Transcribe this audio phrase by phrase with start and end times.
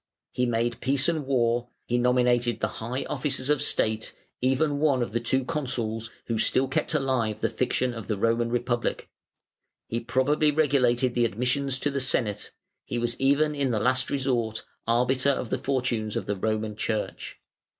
[0.31, 5.11] He made peace and war, he nominated the high officers of state, even one of
[5.11, 9.11] the two Consuls, who still kept alive the fiction of the Roman Republic;
[9.85, 12.49] he probably regulated the admissions to the Senate;
[12.83, 17.39] he was even in the last resort arbiter of the fortunes of the Roman Church.